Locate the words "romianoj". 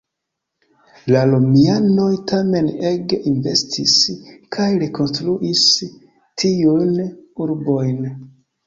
1.31-2.07